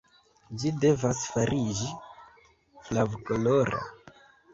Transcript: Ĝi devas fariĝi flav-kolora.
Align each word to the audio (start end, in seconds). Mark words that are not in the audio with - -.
Ĝi 0.61 0.69
devas 0.85 1.19
fariĝi 1.33 1.89
flav-kolora. 2.87 3.83